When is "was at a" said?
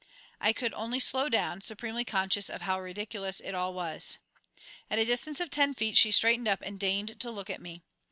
3.71-5.05